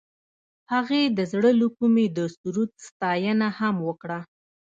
[0.73, 4.19] هغې د زړه له کومې د سرود ستاینه هم وکړه.